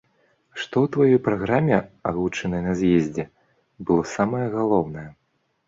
Што 0.61 0.75
ў 0.83 0.87
тваёй 0.95 1.19
праграме, 1.27 1.77
агучанай 2.13 2.65
на 2.69 2.73
з'ездзе, 2.81 3.29
было 3.91 4.09
самае 4.17 4.43
галоўнае? 4.59 5.09